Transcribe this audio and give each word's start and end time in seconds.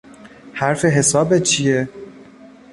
حرف 0.53 0.85
حسابت 0.85 1.41
چیه؟ 1.43 1.89